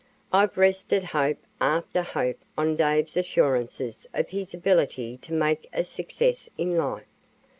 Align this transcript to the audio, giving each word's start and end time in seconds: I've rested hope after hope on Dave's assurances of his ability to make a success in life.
I've 0.33 0.57
rested 0.57 1.03
hope 1.03 1.37
after 1.61 2.01
hope 2.01 2.39
on 2.57 2.75
Dave's 2.75 3.15
assurances 3.15 4.07
of 4.15 4.29
his 4.29 4.51
ability 4.51 5.17
to 5.21 5.31
make 5.31 5.69
a 5.73 5.83
success 5.83 6.49
in 6.57 6.75
life. 6.75 7.05